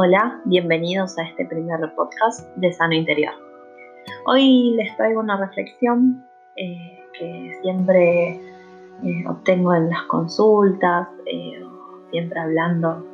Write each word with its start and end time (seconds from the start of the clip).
Hola, 0.00 0.40
bienvenidos 0.44 1.18
a 1.18 1.24
este 1.24 1.44
primer 1.44 1.80
podcast 1.96 2.46
de 2.54 2.72
Sano 2.72 2.94
Interior. 2.94 3.32
Hoy 4.26 4.76
les 4.76 4.96
traigo 4.96 5.18
una 5.18 5.36
reflexión 5.36 6.24
eh, 6.54 7.04
que 7.18 7.58
siempre 7.62 8.28
eh, 9.02 9.24
obtengo 9.28 9.74
en 9.74 9.90
las 9.90 10.04
consultas, 10.04 11.08
eh, 11.26 11.60
siempre 12.12 12.38
hablando 12.38 13.04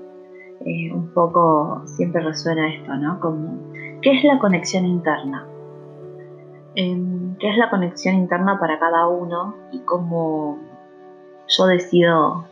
un 0.93 1.11
poco, 1.15 1.85
siempre 1.87 2.21
resuena 2.21 2.75
esto, 2.75 2.95
¿no? 2.97 3.19
¿qué 4.03 4.19
es 4.19 4.25
la 4.25 4.39
conexión 4.39 4.85
interna? 4.85 5.47
Em, 6.75 7.35
¿Qué 7.39 7.49
es 7.49 7.57
la 7.57 7.71
conexión 7.71 8.15
interna 8.17 8.61
para 8.61 8.79
cada 8.79 9.09
uno 9.09 9.55
y 9.73 9.79
cómo 9.87 10.59
yo 11.49 11.65
decido 11.65 12.45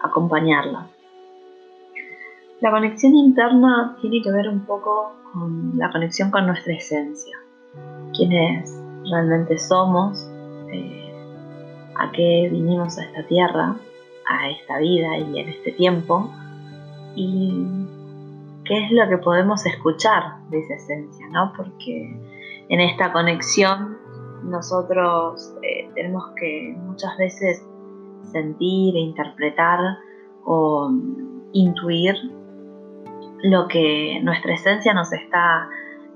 acompañarla? 0.00 0.88
La 2.66 2.72
conexión 2.72 3.14
interna 3.14 3.96
tiene 4.00 4.20
que 4.20 4.32
ver 4.32 4.48
un 4.48 4.66
poco 4.66 5.12
con 5.32 5.78
la 5.78 5.88
conexión 5.92 6.32
con 6.32 6.48
nuestra 6.48 6.74
esencia, 6.74 7.38
quiénes 8.12 8.82
realmente 9.08 9.56
somos, 9.56 10.28
eh, 10.72 11.14
a 11.94 12.10
qué 12.10 12.48
vinimos 12.50 12.98
a 12.98 13.04
esta 13.04 13.22
tierra, 13.28 13.76
a 14.28 14.50
esta 14.50 14.78
vida 14.78 15.16
y 15.16 15.38
en 15.38 15.48
este 15.48 15.70
tiempo, 15.70 16.28
y 17.14 17.68
qué 18.64 18.86
es 18.86 18.90
lo 18.90 19.08
que 19.10 19.18
podemos 19.18 19.64
escuchar 19.64 20.40
de 20.50 20.58
esa 20.58 20.74
esencia, 20.74 21.28
¿no? 21.28 21.52
Porque 21.56 22.20
en 22.68 22.80
esta 22.80 23.12
conexión 23.12 23.96
nosotros 24.42 25.54
eh, 25.62 25.88
tenemos 25.94 26.32
que 26.34 26.74
muchas 26.80 27.16
veces 27.16 27.64
sentir 28.32 28.96
e 28.96 28.98
interpretar 28.98 29.78
o 30.44 30.90
intuir 31.52 32.16
lo 33.42 33.68
que 33.68 34.20
nuestra 34.22 34.54
esencia 34.54 34.94
nos 34.94 35.12
está 35.12 35.68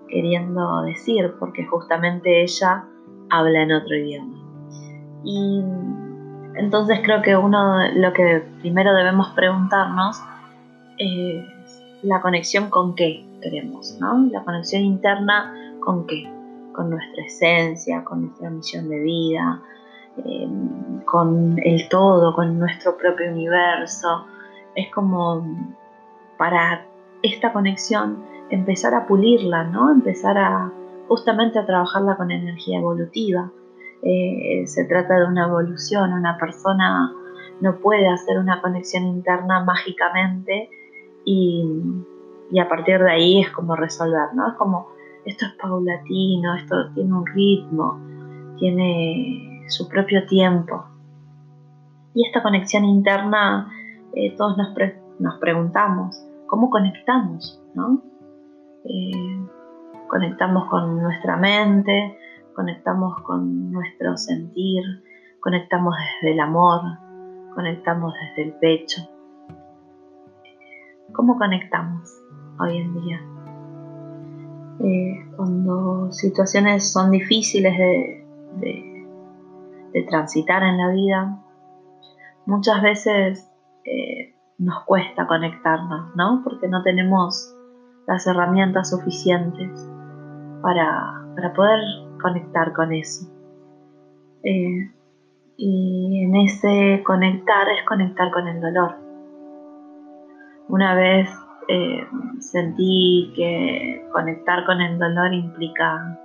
queriendo 0.09 0.83
decir, 0.83 1.35
porque 1.39 1.65
justamente 1.67 2.43
ella 2.43 2.85
habla 3.31 3.63
en 3.63 3.73
otro 3.73 3.97
idioma. 3.97 4.37
Y 5.25 5.63
entonces 6.55 7.01
creo 7.03 7.23
que 7.23 7.37
uno 7.37 7.89
lo 7.95 8.13
que 8.13 8.43
primero 8.61 8.93
debemos 8.95 9.29
preguntarnos 9.31 10.21
es 10.99 11.45
la 12.03 12.21
conexión 12.21 12.71
con 12.71 12.95
qué 12.95 13.25
queremos, 13.41 13.97
¿no? 14.01 14.27
La 14.31 14.43
conexión 14.45 14.83
interna 14.83 15.55
con 15.81 16.07
qué, 16.07 16.29
con 16.75 16.91
nuestra 16.91 17.25
esencia, 17.25 18.05
con 18.05 18.27
nuestra 18.27 18.51
misión 18.51 18.89
de 18.89 19.01
vida, 19.01 19.63
em, 20.25 21.01
con 21.05 21.59
el 21.63 21.89
todo, 21.89 22.35
con 22.35 22.59
nuestro 22.59 22.97
propio 22.97 23.31
universo. 23.31 24.27
Es 24.75 24.91
como 24.93 25.47
para 26.37 26.87
esta 27.23 27.53
conexión, 27.53 28.25
empezar 28.51 28.95
a 28.95 29.07
pulirla, 29.07 29.65
¿no? 29.65 29.91
Empezar 29.91 30.39
a 30.39 30.73
justamente 31.09 31.59
a 31.59 31.67
trabajarla 31.67 32.17
con 32.17 32.31
energía 32.31 32.79
evolutiva. 32.79 33.51
Eh, 34.03 34.67
se 34.67 34.85
trata 34.85 35.19
de 35.19 35.27
una 35.27 35.47
evolución, 35.47 36.13
una 36.13 36.39
persona 36.39 37.13
no 37.61 37.77
puede 37.81 38.09
hacer 38.09 38.39
una 38.39 38.63
conexión 38.63 39.05
interna 39.05 39.63
mágicamente 39.65 40.71
y, 41.25 41.65
y, 42.51 42.59
a 42.59 42.69
partir 42.69 42.99
de 43.01 43.11
ahí 43.11 43.41
es 43.41 43.51
como 43.51 43.77
resolver, 43.77 44.35
¿no? 44.35 44.49
Es 44.49 44.55
como, 44.55 44.89
esto 45.25 45.47
es 45.47 45.53
paulatino, 45.61 46.55
esto 46.55 46.91
tiene 46.95 47.13
un 47.13 47.27
ritmo, 47.27 48.01
tiene 48.59 49.65
su 49.69 49.89
propio 49.89 50.27
tiempo. 50.27 50.85
Y 52.15 52.27
esta 52.27 52.43
conexión 52.43 52.85
interna, 52.85 53.71
eh, 54.15 54.35
todos 54.37 54.57
nos, 54.57 54.69
nos 55.19 55.39
preguntamos, 55.39 56.25
cómo 56.51 56.69
conectamos, 56.69 57.63
¿no? 57.75 58.03
Eh, 58.85 59.47
conectamos 60.09 60.69
con 60.69 61.01
nuestra 61.01 61.37
mente, 61.37 62.19
conectamos 62.57 63.23
con 63.23 63.71
nuestro 63.71 64.17
sentir, 64.17 64.83
conectamos 65.39 65.95
desde 65.97 66.35
el 66.35 66.41
amor, 66.41 66.81
conectamos 67.55 68.13
desde 68.15 68.49
el 68.51 68.55
pecho. 68.55 69.01
¿Cómo 71.13 71.39
conectamos 71.39 72.21
hoy 72.59 72.79
en 72.79 73.01
día? 73.01 73.21
Eh, 74.81 75.31
cuando 75.37 76.11
situaciones 76.11 76.93
son 76.93 77.13
difíciles 77.13 77.79
de, 77.79 79.07
de, 79.93 80.03
transitar 80.09 80.65
en 80.65 80.79
la 80.79 80.89
vida, 80.89 81.39
muchas 82.47 82.83
veces 82.83 83.53
eh, 83.85 84.20
nos 84.61 84.85
cuesta 84.85 85.27
conectarnos, 85.27 86.15
¿no? 86.17 86.43
Porque 86.45 86.69
no 86.69 86.83
tenemos 86.83 87.57
las 88.07 88.27
herramientas 88.27 88.91
suficientes 88.91 89.91
para, 90.63 91.17
poder 91.57 91.81
conectar 92.21 92.75
con 92.75 92.93
eso. 92.93 93.27
Eh, 94.45 94.91
y 95.57 96.25
en 96.25 96.37
ese 96.37 97.03
conectar 97.05 97.69
es 97.71 97.87
conectar 97.87 98.31
con 98.31 98.49
el 98.49 98.61
dolor. 98.61 98.97
Una 100.69 100.95
vez 100.95 101.31
eh, 101.69 102.07
sentí 102.41 103.33
que 103.35 104.07
conectar 104.13 104.67
con 104.67 104.83
el 104.83 104.99
dolor 104.99 105.33
implica 105.33 106.19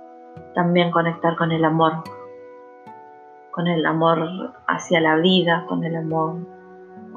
también 0.54 0.90
conectar 0.90 1.36
con 1.36 1.52
el 1.52 1.64
amor, 1.64 2.04
con 3.52 3.66
el 3.66 3.86
amor 3.86 4.52
hacia 4.66 5.00
la 5.00 5.16
vida, 5.16 5.64
con 5.66 5.84
el 5.84 5.96
amor 5.96 6.55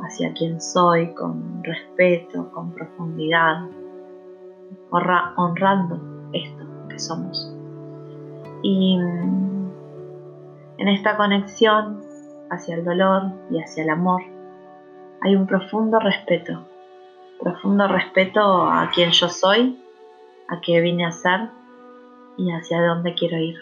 hacia 0.04 0.34
quien 0.34 0.62
soy 0.62 1.14
con 1.14 1.64
respeto, 1.64 2.52
con 2.52 2.72
profundidad, 2.74 3.68
honrando 4.92 6.30
esto 6.34 6.66
que 6.90 7.00
somos. 7.00 7.54
Y 8.62 8.98
en 10.78 10.88
esta 10.88 11.18
conexión 11.18 12.02
hacia 12.50 12.76
el 12.76 12.86
dolor 12.86 13.32
y 13.52 13.62
hacia 13.62 13.84
el 13.84 13.90
amor 13.90 14.22
hay 15.22 15.36
un 15.36 15.46
profundo 15.46 16.00
respeto, 16.00 16.66
profundo 17.40 17.88
respeto 17.88 18.64
a 18.64 18.90
quien 18.94 19.12
yo 19.12 19.28
soy, 19.28 19.78
a 20.48 20.62
qué 20.62 20.80
vine 20.82 21.06
a 21.06 21.12
ser 21.12 21.50
y 22.38 22.52
hacia 22.52 22.82
dónde 22.82 23.14
quiero 23.14 23.38
ir. 23.38 23.58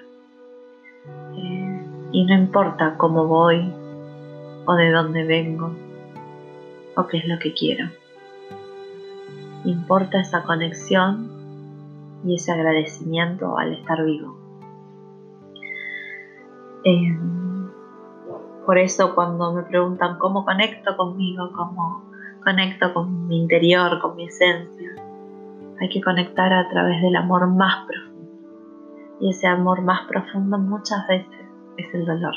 Eh, 1.36 1.86
y 2.12 2.26
no 2.26 2.34
importa 2.36 2.96
cómo 2.98 3.26
voy 3.26 3.74
o 4.66 4.76
de 4.76 4.92
dónde 4.92 5.24
vengo, 5.24 5.72
o 6.98 7.08
qué 7.08 7.18
es 7.18 7.28
lo 7.28 7.38
que 7.40 7.54
quiero. 7.54 7.90
Importa 9.64 10.20
esa 10.20 10.44
conexión 10.44 11.30
y 12.26 12.36
ese 12.36 12.52
agradecimiento 12.52 13.58
al 13.58 13.74
estar 13.74 14.04
vivo. 14.04 14.36
Em, 16.84 17.70
por 18.66 18.78
eso 18.78 19.14
cuando 19.14 19.54
me 19.54 19.64
preguntan 19.64 20.18
cómo 20.18 20.44
conecto 20.44 20.98
conmigo, 20.98 21.52
cómo 21.56 22.04
conecto 22.44 22.94
con 22.94 23.28
mi 23.28 23.42
interior, 23.42 24.00
con 24.00 24.16
mi 24.16 24.26
esencia, 24.26 24.96
hay 25.80 25.90
que 25.90 26.02
conectar 26.02 26.52
a 26.52 26.68
través 26.70 27.02
del 27.02 27.16
amor 27.16 27.48
más 27.48 27.86
profundo. 27.86 28.08
Y 29.20 29.30
ese 29.30 29.48
amor 29.48 29.82
más 29.84 30.08
profundo 30.08 30.58
muchas 30.58 31.08
veces 31.08 31.46
es 31.78 31.94
el 31.94 32.06
dolor. 32.06 32.34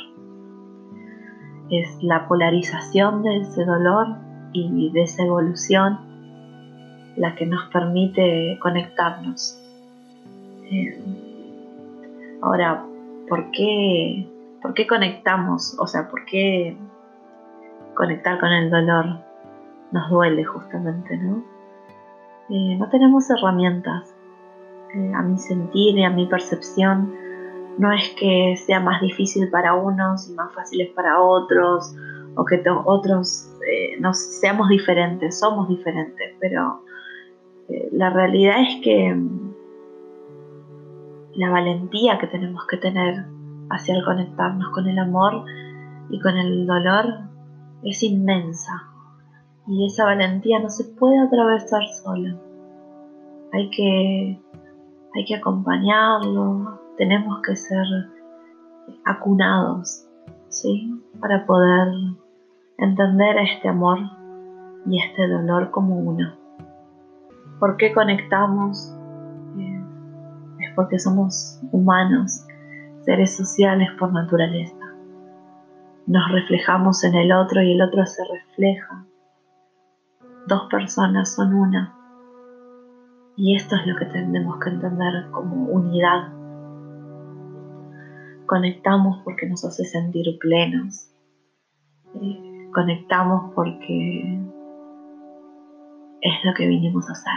Es 1.71 2.03
la 2.03 2.27
polarización 2.27 3.23
de 3.23 3.39
ese 3.39 3.65
dolor 3.65 4.30
y 4.53 4.91
de 4.91 5.03
esa 5.03 5.25
evolución 5.25 6.11
la 7.17 7.35
que 7.35 7.47
nos 7.47 7.65
permite 7.71 8.59
conectarnos. 8.61 9.61
Eh, 10.65 10.99
ahora, 12.43 12.85
¿por 13.29 13.51
qué, 13.51 14.27
¿por 14.63 14.75
qué 14.75 14.87
conectamos? 14.87 15.77
O 15.79 15.87
sea, 15.87 16.09
¿por 16.09 16.25
qué 16.25 16.77
conectar 17.95 18.39
con 18.39 18.51
el 18.51 18.71
dolor 18.71 19.21
nos 19.93 20.09
duele 20.09 20.45
justamente, 20.45 21.17
no? 21.17 21.43
Eh, 22.49 22.77
no 22.77 22.89
tenemos 22.89 23.29
herramientas. 23.31 24.15
Eh, 24.95 25.13
a 25.15 25.23
mi 25.23 25.39
sentir 25.39 25.99
y 25.99 26.05
a 26.05 26.11
mi 26.11 26.27
percepción, 26.27 27.15
no 27.79 27.93
es 27.93 28.11
que 28.19 28.57
sea 28.57 28.81
más 28.81 29.01
difícil 29.01 29.49
para 29.49 29.75
unos 29.75 30.29
y 30.29 30.33
más 30.33 30.53
fáciles 30.53 30.91
para 30.95 31.21
otros, 31.21 31.95
o 32.35 32.45
que 32.45 32.63
otros 32.85 33.50
nos 34.01 34.19
seamos 34.19 34.69
diferentes, 34.69 35.39
somos 35.39 35.69
diferentes, 35.69 36.35
pero 36.41 36.83
eh, 37.69 37.89
la 37.93 38.11
realidad 38.11 38.57
es 38.61 38.83
que 38.83 39.15
mm, 39.15 39.55
la 41.35 41.51
valentía 41.51 42.19
que 42.19 42.27
tenemos 42.27 42.67
que 42.67 42.79
tener 42.79 43.27
hacia 43.71 43.95
el 43.95 44.05
conectarnos 44.05 44.71
con 44.71 44.89
el 44.89 44.99
amor 44.99 45.45
y 46.09 46.21
con 46.21 46.37
el 46.37 46.67
dolor 46.67 47.07
es 47.85 48.03
inmensa. 48.03 48.73
Y 49.67 49.87
esa 49.87 50.05
valentía 50.05 50.59
no 50.59 50.69
se 50.69 50.85
puede 50.85 51.21
atravesar 51.21 51.83
sola. 52.03 52.37
Hay 53.53 53.71
que, 53.71 54.41
hay 55.15 55.25
que 55.25 55.37
acompañarlo, 55.37 56.81
tenemos 56.97 57.41
que 57.43 57.55
ser 57.55 57.87
acunados, 59.05 60.07
¿sí? 60.49 60.91
Para 61.21 61.47
poder 61.47 61.89
entender 62.81 63.37
este 63.39 63.69
amor 63.69 63.99
y 64.87 64.99
este 65.01 65.29
dolor 65.29 65.71
como 65.71 65.99
uno. 65.99 66.35
¿Por 67.59 67.77
qué 67.77 67.93
conectamos? 67.93 68.97
Eh, 69.59 69.85
es 70.61 70.75
porque 70.75 70.99
somos 70.99 71.61
humanos, 71.73 72.47
seres 73.03 73.37
sociales 73.37 73.91
por 73.99 74.13
naturaleza. 74.13 74.77
Nos 76.07 76.33
reflejamos 76.33 77.05
en 77.05 77.15
el 77.15 77.33
otro 77.33 77.63
y 77.63 77.73
el 77.73 77.83
otro 77.83 78.05
se 78.07 78.23
refleja. 78.25 79.05
Dos 80.47 80.63
personas 80.71 81.35
son 81.35 81.55
una. 81.55 81.95
Y 83.37 83.57
esto 83.57 83.77
es 83.77 83.87
lo 83.87 83.97
que 83.97 84.07
tenemos 84.07 84.59
que 84.59 84.71
entender 84.71 85.31
como 85.31 85.67
unidad. 85.67 86.33
Conectamos 88.47 89.21
porque 89.23 89.47
nos 89.49 89.65
hace 89.65 89.85
sentir 89.85 90.39
plenos. 90.41 91.13
Eh, 92.15 92.50
conectamos 92.73 93.53
porque 93.55 94.39
es 96.21 96.45
lo 96.45 96.55
que 96.55 96.67
vinimos 96.67 97.09
a 97.09 97.13
hacer. 97.13 97.33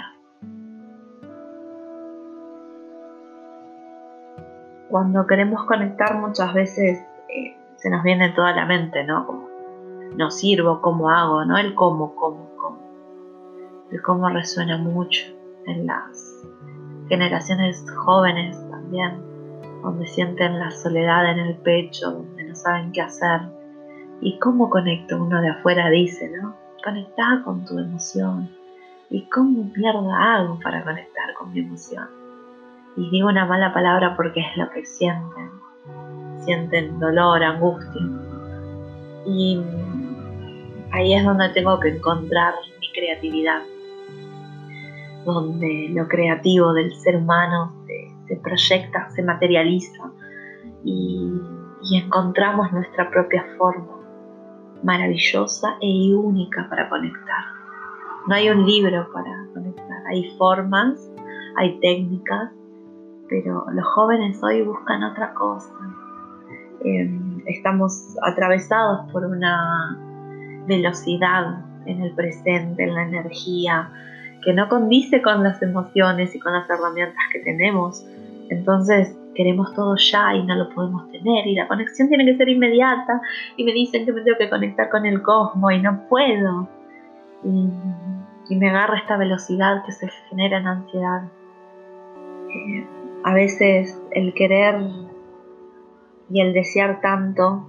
Cuando 4.90 5.26
queremos 5.26 5.66
conectar 5.66 6.20
muchas 6.20 6.54
veces 6.54 7.00
eh, 7.30 7.58
se 7.78 7.90
nos 7.90 8.04
viene 8.04 8.30
toda 8.30 8.54
la 8.54 8.66
mente, 8.66 9.04
¿no? 9.04 9.50
No 10.16 10.30
sirvo, 10.30 10.82
cómo 10.82 11.10
hago, 11.10 11.46
¿no? 11.46 11.58
El 11.58 11.74
cómo, 11.74 12.16
cómo, 12.16 12.50
cómo. 12.58 12.80
El 13.92 14.02
cómo 14.02 14.30
resuena 14.30 14.78
mucho 14.78 15.26
en 15.66 15.88
las 15.88 16.46
generaciones 17.10 17.86
jóvenes 17.96 18.58
también, 18.70 19.22
donde 19.82 20.06
sienten 20.06 20.60
la 20.60 20.72
soledad 20.72 21.32
en 21.32 21.40
el 21.40 21.58
pecho, 21.58 22.12
donde 22.12 22.44
no 22.44 22.56
saben 22.56 22.92
qué 22.92 23.02
hacer. 23.02 23.42
¿Y 24.26 24.40
cómo 24.40 24.70
conecto? 24.70 25.22
Uno 25.22 25.42
de 25.42 25.50
afuera 25.50 25.90
dice, 25.90 26.30
¿no? 26.30 26.56
Conecta 26.82 27.42
con 27.44 27.66
tu 27.66 27.78
emoción, 27.78 28.50
¿Y 29.10 29.30
cómo 29.30 29.70
mierda 29.76 30.34
hago 30.34 30.60
para 30.64 30.84
conectar 30.84 31.36
con 31.38 31.54
mi 31.54 31.60
emoción? 31.60 32.08
Y 32.96 33.12
digo 33.12 33.28
una 33.28 33.46
mala 33.46 33.72
palabra 33.72 34.16
porque 34.16 34.40
es 34.40 34.58
lo 34.58 34.68
que 34.72 34.84
sienten. 34.86 35.52
Sienten 36.40 37.00
dolor, 37.00 37.44
angustia. 37.44 38.02
Y 39.28 39.62
ahí 40.92 41.14
es 41.14 41.24
donde 41.24 41.50
tengo 41.50 41.80
que 41.80 41.90
encontrar 41.90 42.56
mi 42.80 42.92
creatividad. 42.92 43.62
Donde 45.26 45.90
lo 45.94 46.08
creativo 46.08 46.74
del 46.74 46.92
ser 46.96 47.18
humano 47.18 47.72
se, 48.28 48.36
proyecta, 48.38 49.12
se 49.12 49.22
materializa 49.22 50.12
y, 50.84 51.40
y 51.84 51.98
encontramos 51.98 52.72
nuestra 52.72 53.12
propia 53.12 53.46
forma 53.60 54.03
maravillosa 54.84 55.78
e 55.82 56.14
única 56.14 56.68
para 56.70 56.90
conectar. 56.90 57.46
No 58.28 58.36
hay 58.36 58.50
un 58.50 58.66
libro 58.66 59.12
para 59.12 59.48
conectar, 59.54 60.06
hay 60.08 60.36
formas, 60.38 61.12
hay 61.58 61.80
técnicas, 61.80 62.52
pero 63.30 63.66
los 63.72 63.86
jóvenes 63.86 64.42
hoy 64.44 64.62
buscan 64.62 65.04
otra 65.04 65.34
cosa. 65.34 65.74
Em, 66.84 67.42
estamos 67.48 68.16
atravesados 68.22 69.12
por 69.12 69.26
una 69.26 69.98
velocidad 70.68 71.66
en 71.86 72.02
el 72.02 72.14
presente, 72.16 72.84
en 72.84 72.94
la 72.94 73.04
energía, 73.04 73.92
que 74.44 74.54
no 74.54 74.68
condice 74.70 75.22
con 75.22 75.44
las 75.44 75.62
emociones 75.62 76.36
y 76.36 76.40
con 76.40 76.54
las 76.54 76.70
herramientas 76.70 77.24
que 77.32 77.40
tenemos. 77.40 78.06
Entonces 78.50 79.18
queremos 79.34 79.74
todo 79.74 79.96
ya 79.96 80.36
y 80.36 80.44
no 80.44 80.56
lo 80.56 80.70
podemos 80.70 81.10
tener 81.12 81.48
y 81.48 81.56
la 81.56 81.68
conexión 81.68 82.08
tiene 82.08 82.26
que 82.26 82.38
ser 82.38 82.50
inmediata 82.50 83.22
y 83.58 83.64
me 83.64 83.74
dicen 83.74 84.06
que 84.06 84.14
me 84.14 84.22
tengo 84.22 84.38
que 84.38 84.50
conectar 84.50 84.90
con 84.90 85.06
el 85.06 85.22
cosmos 85.22 85.74
y 85.74 85.80
no 85.80 86.08
puedo 86.08 86.68
y, 87.44 87.70
me 88.56 88.70
agarra 88.70 88.98
esta 88.98 89.18
velocidad 89.18 89.84
que 89.84 89.92
se 89.92 90.08
genera 90.30 90.60
en 90.60 90.68
ansiedad. 90.68 91.24
Eh, 92.50 92.86
a 93.24 93.34
veces 93.34 94.00
el 94.12 94.34
querer 94.36 94.76
y 96.30 96.42
el 96.42 96.54
desear 96.54 97.02
tanto 97.02 97.68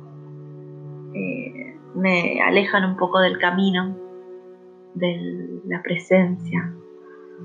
eh, 1.15 1.79
me 1.95 2.41
alejan 2.43 2.85
un 2.85 2.97
poco 2.97 3.21
del 3.21 3.39
camino, 3.39 3.97
de 4.95 5.61
la 5.65 5.81
presencia, 5.83 6.75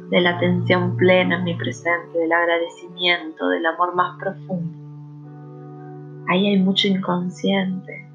de 0.10 0.22
la 0.22 0.32
atención 0.38 0.96
plena 0.98 1.38
en 1.38 1.44
mi 1.44 1.56
presente, 1.56 2.18
del 2.18 2.32
agradecimiento, 2.32 3.50
del 3.50 3.66
amor 3.66 3.96
más 3.96 4.18
profundo. 4.20 4.78
Ahí 6.30 6.48
hay 6.48 6.60
mucho 6.60 6.88
inconsciente. 6.88 8.08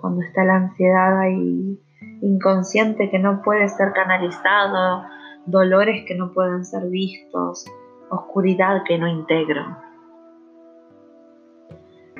Cuando 0.00 0.22
está 0.22 0.44
la 0.44 0.56
ansiedad 0.56 1.20
hay 1.20 1.78
inconsciente 2.22 3.10
que 3.10 3.18
no 3.18 3.42
puede 3.42 3.68
ser 3.68 3.92
canalizado, 3.92 5.04
dolores 5.46 6.04
que 6.06 6.14
no 6.14 6.32
pueden 6.32 6.64
ser 6.64 6.88
vistos, 6.88 7.66
oscuridad 8.10 8.82
que 8.86 8.98
no 8.98 9.08
integro. 9.08 9.76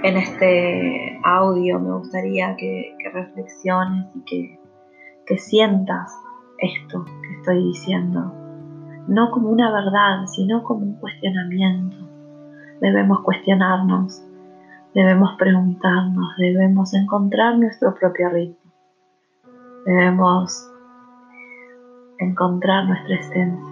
En 0.02 0.16
este 0.16 1.18
audio 1.24 1.80
me 1.80 1.92
gustaría 1.96 2.54
que, 2.56 2.94
reflexiones 3.12 4.06
y 4.14 4.58
que, 5.26 5.38
sientas 5.38 6.10
esto 6.58 7.04
estoy 7.48 7.64
diciendo, 7.64 8.32
no 9.08 9.30
como 9.30 9.48
una 9.48 9.72
verdad, 9.72 10.26
sino 10.26 10.62
como 10.62 10.84
un 10.84 10.94
cuestionamiento. 11.00 11.96
Debemos 12.80 13.22
cuestionarnos, 13.22 14.22
debemos 14.94 15.30
preguntarnos, 15.38 16.36
debemos 16.36 16.92
encontrar 16.92 17.58
nuestro 17.58 17.94
propio 17.94 18.28
ritmo. 18.28 18.72
Debemos 19.86 20.70
encontrar 22.18 22.86
nuestra 22.86 23.16
esencia. 23.16 23.64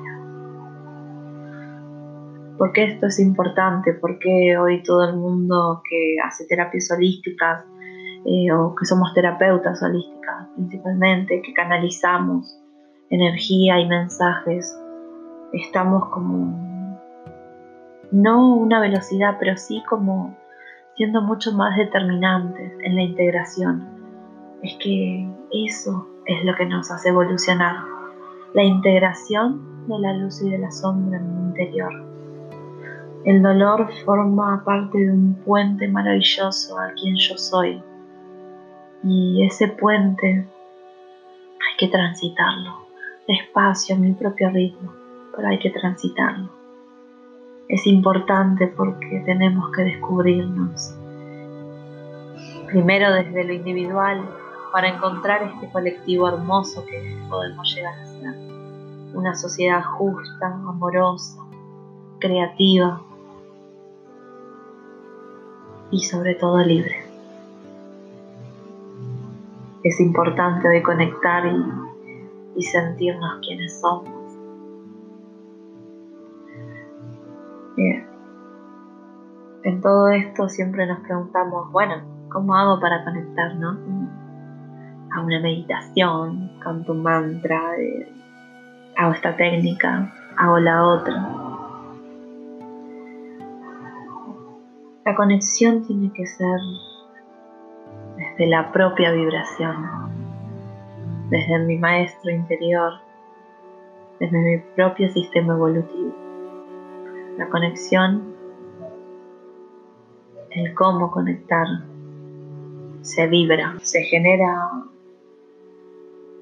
¿Por 2.56 2.72
qué 2.72 2.84
esto 2.84 3.06
es 3.06 3.20
importante? 3.20 3.92
¿Por 3.92 4.18
qué 4.18 4.56
hoy 4.56 4.82
todo 4.82 5.04
el 5.04 5.16
mundo 5.16 5.82
que 5.88 6.16
hace 6.26 6.46
terapias 6.46 6.90
holísticas 6.90 7.62
eh, 8.24 8.50
o 8.52 8.74
que 8.74 8.86
somos 8.86 9.12
terapeutas 9.12 9.82
holísticas 9.82 10.48
principalmente, 10.54 11.42
que 11.42 11.52
canalizamos 11.52 12.62
energía 13.10 13.78
y 13.78 13.86
mensajes, 13.86 14.76
estamos 15.52 16.08
como, 16.10 16.98
no 18.10 18.54
una 18.54 18.80
velocidad, 18.80 19.36
pero 19.38 19.56
sí 19.56 19.82
como 19.88 20.36
siendo 20.96 21.20
mucho 21.22 21.52
más 21.52 21.76
determinantes 21.76 22.72
en 22.82 22.96
la 22.96 23.02
integración. 23.02 23.86
Es 24.62 24.76
que 24.82 25.28
eso 25.52 26.08
es 26.24 26.44
lo 26.44 26.54
que 26.56 26.66
nos 26.66 26.90
hace 26.90 27.10
evolucionar, 27.10 27.76
la 28.54 28.64
integración 28.64 29.86
de 29.86 29.98
la 29.98 30.14
luz 30.14 30.42
y 30.42 30.50
de 30.50 30.58
la 30.58 30.70
sombra 30.70 31.18
en 31.18 31.24
el 31.24 31.46
interior. 31.48 31.92
El 33.24 33.42
dolor 33.42 33.88
forma 34.04 34.64
parte 34.64 34.98
de 34.98 35.10
un 35.10 35.34
puente 35.44 35.88
maravilloso 35.88 36.78
a 36.78 36.92
quien 36.92 37.16
yo 37.16 37.36
soy. 37.36 37.82
Y 39.02 39.44
ese 39.44 39.68
puente 39.68 40.26
hay 40.26 41.76
que 41.76 41.88
transitarlo 41.88 42.85
despacio 43.26 43.96
a 43.96 43.98
mi 43.98 44.12
propio 44.12 44.50
ritmo, 44.50 44.92
pero 45.34 45.48
hay 45.48 45.58
que 45.58 45.70
transitarlo. 45.70 46.50
Es 47.68 47.86
importante 47.86 48.68
porque 48.68 49.22
tenemos 49.26 49.70
que 49.72 49.82
descubrirnos 49.82 50.94
primero 52.66 53.12
desde 53.12 53.44
lo 53.44 53.52
individual 53.52 54.28
para 54.72 54.88
encontrar 54.88 55.42
este 55.42 55.70
colectivo 55.70 56.28
hermoso 56.28 56.84
que 56.84 57.16
podemos 57.28 57.74
llegar 57.74 57.98
a 57.98 58.06
ser. 58.06 58.34
Una 59.14 59.34
sociedad 59.34 59.82
justa, 59.82 60.46
amorosa, 60.46 61.42
creativa 62.18 63.00
y 65.90 66.02
sobre 66.02 66.34
todo 66.34 66.58
libre. 66.58 67.04
Es 69.82 70.00
importante 70.00 70.68
hoy 70.68 70.82
conectar 70.82 71.46
y, 71.46 71.85
sentirnos 72.62 73.38
quienes 73.40 73.80
somos. 73.80 74.10
Bien. 77.76 78.06
En 79.64 79.80
todo 79.80 80.08
esto 80.10 80.48
siempre 80.48 80.86
nos 80.86 81.00
preguntamos, 81.00 81.70
bueno, 81.72 81.94
¿cómo 82.30 82.54
hago 82.54 82.80
para 82.80 83.04
conectar, 83.04 83.56
no? 83.56 84.16
a 85.16 85.20
una 85.20 85.40
meditación, 85.40 86.50
canto 86.60 86.92
un 86.92 87.02
mantra, 87.02 87.60
hago 88.96 89.12
esta 89.12 89.36
técnica, 89.36 90.12
hago 90.36 90.58
la 90.58 90.84
otra. 90.84 91.14
La 95.04 95.14
conexión 95.14 95.86
tiene 95.86 96.12
que 96.12 96.26
ser 96.26 96.58
desde 98.16 98.46
la 98.46 98.72
propia 98.72 99.12
vibración, 99.12 99.76
desde 101.30 101.58
mi 101.58 101.76
maestro 101.78 102.30
interior, 102.30 102.92
desde 104.20 104.38
mi 104.38 104.58
propio 104.74 105.10
sistema 105.10 105.54
evolutivo. 105.54 106.14
La 107.36 107.48
conexión, 107.48 108.34
el 110.50 110.74
cómo 110.74 111.10
conectar, 111.10 111.66
se 113.02 113.26
vibra, 113.26 113.74
se 113.82 114.02
genera 114.02 114.70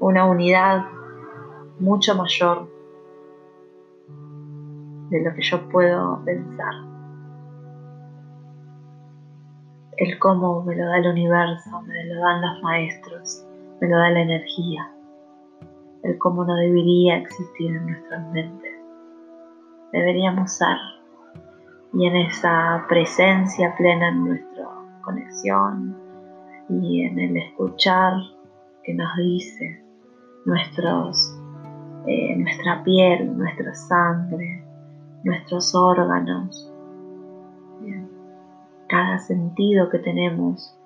una 0.00 0.26
unidad 0.26 0.84
mucho 1.78 2.14
mayor 2.14 2.68
de 5.10 5.22
lo 5.22 5.34
que 5.34 5.42
yo 5.42 5.68
puedo 5.68 6.24
pensar. 6.24 6.74
El 9.96 10.18
cómo 10.18 10.62
me 10.62 10.74
lo 10.74 10.86
da 10.86 10.98
el 10.98 11.06
universo, 11.06 11.82
me 11.82 12.04
lo 12.06 12.20
dan 12.20 12.42
los 12.42 12.62
maestros, 12.62 13.43
me 13.80 13.88
lo 13.88 13.98
da 13.98 14.10
la 14.10 14.22
energía. 14.22 14.90
El 16.02 16.18
cómo 16.18 16.44
no 16.44 16.54
debería 16.56 17.16
existir 17.16 17.74
en 17.74 17.86
nuestras 17.86 18.30
mentes. 18.30 18.72
Deberíamos 19.92 20.52
ser. 20.52 20.76
Y 21.92 22.06
en 22.06 22.16
esa 22.16 22.84
presencia 22.88 23.74
plena 23.76 24.08
en 24.08 24.24
nuestra 24.24 24.68
conexión 25.02 25.96
y 26.68 27.02
en 27.02 27.18
el 27.18 27.36
escuchar 27.36 28.14
que 28.82 28.94
nos 28.94 29.16
dice 29.16 29.82
nuestros, 30.44 31.38
eh, 32.06 32.36
nuestra 32.36 32.82
piel, 32.82 33.36
nuestra 33.36 33.74
sangre, 33.74 34.64
nuestros 35.22 35.74
órganos, 35.74 36.70
cada 38.88 39.18
sentido 39.18 39.88
que 39.88 39.98
tenemos, 39.98 40.78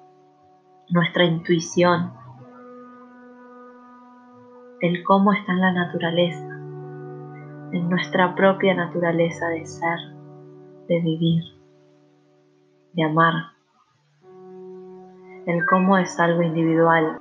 nuestra 0.90 1.24
intuición, 1.24 2.12
el 4.80 5.02
cómo 5.04 5.32
está 5.32 5.52
en 5.52 5.60
la 5.60 5.72
naturaleza, 5.72 6.48
en 7.72 7.88
nuestra 7.88 8.34
propia 8.34 8.74
naturaleza 8.74 9.48
de 9.48 9.66
ser, 9.66 9.98
de 10.88 11.00
vivir, 11.00 11.42
de 12.92 13.02
amar, 13.02 13.34
el 15.46 15.64
cómo 15.66 15.98
es 15.98 16.18
algo 16.20 16.42
individual, 16.42 17.18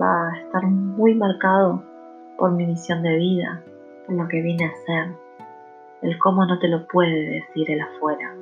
va 0.00 0.28
a 0.28 0.36
estar 0.38 0.66
muy 0.66 1.14
marcado 1.14 1.84
por 2.38 2.50
mi 2.52 2.66
misión 2.66 3.02
de 3.02 3.16
vida, 3.16 3.62
por 4.06 4.16
lo 4.16 4.28
que 4.28 4.42
vine 4.42 4.64
a 4.64 4.74
ser. 4.86 5.14
El 6.02 6.18
cómo 6.18 6.44
no 6.44 6.58
te 6.58 6.68
lo 6.68 6.86
puede 6.88 7.30
decir 7.30 7.70
el 7.70 7.80
afuera, 7.80 8.34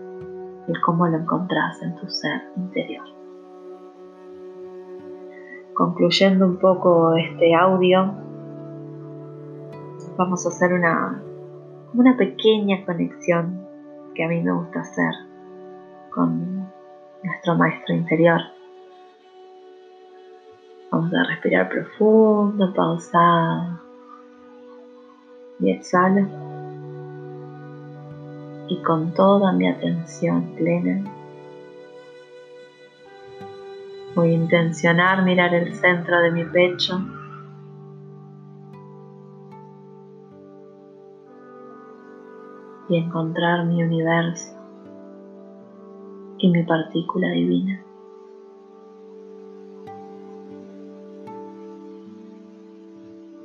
el 0.66 0.80
cómo 0.80 1.06
lo 1.06 1.18
encontrás 1.18 1.82
en 1.82 1.94
tu 1.96 2.08
ser 2.08 2.42
interior. 2.56 3.13
Concluyendo 5.74 6.46
un 6.46 6.58
poco 6.58 7.14
este 7.16 7.52
audio, 7.52 8.14
vamos 10.16 10.46
a 10.46 10.48
hacer 10.48 10.72
una, 10.72 11.20
una 11.92 12.16
pequeña 12.16 12.84
conexión 12.86 13.66
que 14.14 14.22
a 14.22 14.28
mí 14.28 14.40
me 14.40 14.52
gusta 14.52 14.80
hacer 14.80 15.12
con 16.10 16.70
nuestro 17.24 17.56
maestro 17.56 17.92
interior. 17.96 18.40
Vamos 20.92 21.12
a 21.12 21.24
respirar 21.24 21.68
profundo, 21.68 22.72
pausado. 22.72 23.80
Y 25.58 25.70
exhalo. 25.70 26.28
Y 28.68 28.80
con 28.84 29.12
toda 29.12 29.52
mi 29.52 29.68
atención 29.68 30.54
plena, 30.56 31.02
voy 34.14 34.30
a 34.30 34.34
intencionar 34.34 35.22
mirar 35.24 35.54
el 35.54 35.72
centro 35.74 36.20
de 36.20 36.30
mi 36.30 36.44
pecho. 36.44 37.00
Y 42.88 42.96
encontrar 42.96 43.64
mi 43.64 43.82
universo 43.82 44.54
y 46.38 46.50
mi 46.50 46.62
partícula 46.64 47.30
divina. 47.30 47.84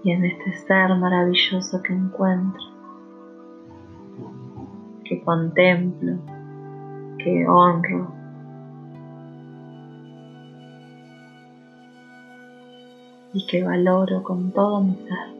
y 0.04 0.12
en 0.12 0.26
este 0.26 0.54
ser 0.54 0.96
maravilloso 0.96 1.82
que 1.84 1.94
encuentro, 1.94 2.64
que 5.04 5.22
contemplo, 5.24 6.18
que 7.18 7.46
honro. 7.48 8.19
Y 13.34 13.46
que 13.48 13.64
valoro 13.64 14.24
con 14.24 14.52
todo 14.52 14.82
mi 14.82 14.96
ser. 14.96 15.40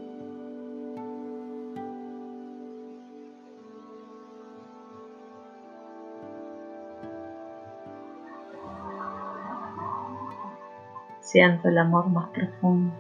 Siento 11.22 11.70
el 11.70 11.78
amor 11.78 12.10
más 12.10 12.30
profundo 12.30 12.92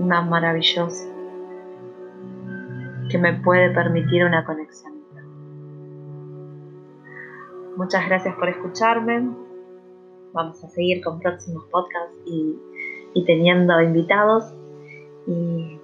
más 0.00 0.28
maravilloso 0.28 1.06
que 3.10 3.18
me 3.18 3.34
puede 3.34 3.70
permitir 3.70 4.24
una 4.24 4.44
conexión. 4.44 4.94
Muchas 7.76 8.06
gracias 8.06 8.34
por 8.36 8.48
escucharme. 8.48 9.30
Vamos 10.32 10.62
a 10.62 10.68
seguir 10.68 11.02
con 11.02 11.18
próximos 11.18 11.64
podcasts 11.70 12.14
y, 12.26 12.56
y 13.14 13.24
teniendo 13.24 13.80
invitados. 13.80 14.54
Y 15.26 15.80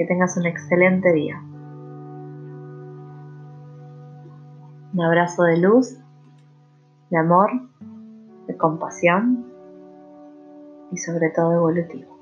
que 0.00 0.06
tengas 0.06 0.34
un 0.38 0.46
excelente 0.46 1.12
día. 1.12 1.42
Un 4.94 5.02
abrazo 5.02 5.42
de 5.42 5.58
luz, 5.58 5.98
de 7.10 7.18
amor, 7.18 7.50
de 8.46 8.56
compasión 8.56 9.44
y 10.90 10.96
sobre 10.96 11.28
todo 11.30 11.52
evolutivo. 11.52 12.18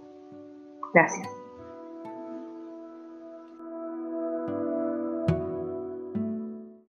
Gracias. 0.93 1.38